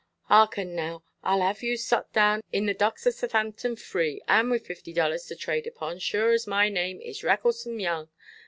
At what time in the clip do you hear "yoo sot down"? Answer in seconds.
1.61-2.41